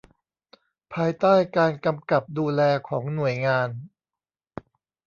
[0.93, 3.69] ภายใต้การกำกับดูแลของหน่วยงาน